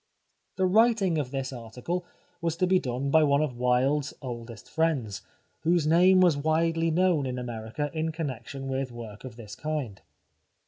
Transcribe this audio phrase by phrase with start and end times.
[0.55, 2.03] The writing of this article
[2.41, 5.21] was to be done by one of Wilde's oldest friends,
[5.59, 10.01] whose name was widely known in America in connection with work of this kind.